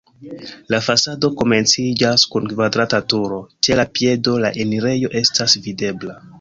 La 0.73 0.77
fasado 0.85 1.29
komenciĝas 1.41 2.25
kun 2.33 2.49
kvadrata 2.55 3.03
turo, 3.15 3.39
ĉe 3.69 3.79
la 3.81 3.87
piedo 3.99 4.37
la 4.47 4.55
enirejo 4.67 5.17
estas 5.25 5.59
videbla. 5.69 6.21